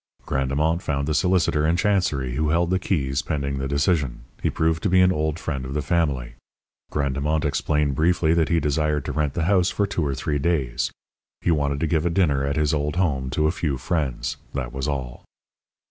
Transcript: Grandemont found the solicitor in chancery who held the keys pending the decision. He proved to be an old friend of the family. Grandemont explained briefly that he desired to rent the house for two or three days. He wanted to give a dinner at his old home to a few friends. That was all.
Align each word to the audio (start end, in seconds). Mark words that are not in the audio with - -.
Grandemont 0.25 0.81
found 0.81 1.07
the 1.07 1.13
solicitor 1.13 1.67
in 1.67 1.77
chancery 1.77 2.33
who 2.33 2.49
held 2.49 2.71
the 2.71 2.79
keys 2.79 3.21
pending 3.21 3.59
the 3.59 3.67
decision. 3.67 4.21
He 4.41 4.49
proved 4.49 4.81
to 4.81 4.89
be 4.89 4.99
an 4.99 5.11
old 5.11 5.37
friend 5.37 5.63
of 5.63 5.75
the 5.75 5.83
family. 5.83 6.33
Grandemont 6.91 7.45
explained 7.45 7.93
briefly 7.93 8.33
that 8.33 8.49
he 8.49 8.59
desired 8.59 9.05
to 9.05 9.11
rent 9.11 9.35
the 9.35 9.43
house 9.45 9.69
for 9.69 9.85
two 9.85 10.03
or 10.03 10.15
three 10.15 10.39
days. 10.39 10.89
He 11.41 11.51
wanted 11.51 11.79
to 11.81 11.85
give 11.85 12.07
a 12.07 12.09
dinner 12.09 12.43
at 12.43 12.55
his 12.57 12.73
old 12.73 12.95
home 12.95 13.29
to 13.29 13.45
a 13.45 13.51
few 13.51 13.77
friends. 13.77 14.37
That 14.55 14.73
was 14.73 14.87
all. 14.87 15.23